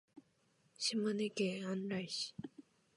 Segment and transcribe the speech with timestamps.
[0.79, 2.33] 島根県安来市